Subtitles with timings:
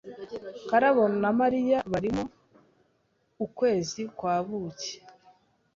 [0.69, 2.23] Karabo na Mariya barimo
[3.45, 4.95] ukwezi kwa buki.